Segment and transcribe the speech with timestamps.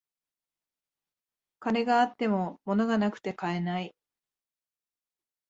[1.59, 3.93] 金があっても物がなくて買えない